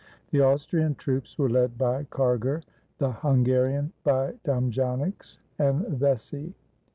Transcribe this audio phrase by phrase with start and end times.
[0.31, 2.63] The Austrian troops were led by Karger;
[2.97, 6.55] the Hunga rian by Damjanics and Vecsey.